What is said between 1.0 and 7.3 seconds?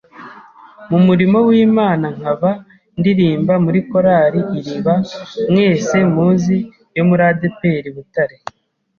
murimo w’Imana, nkaba ndirimba muri Chorale IRIBA mwese muzi yo muri